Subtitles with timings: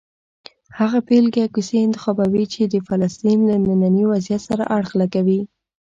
[0.79, 5.41] هغه بېلګې او کیسې انتخابوي چې د فلسطین له ننني وضعیت سره اړخ لګوي.